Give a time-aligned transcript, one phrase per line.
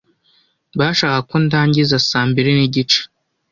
[0.79, 2.99] Bashakaga ko ndangiza saa mbiri n'igice.